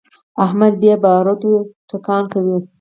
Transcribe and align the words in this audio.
احمد 0.45 0.73
بې 0.81 0.93
باروتو 1.03 1.51
ټکان 1.89 2.23
کوي. 2.33 2.57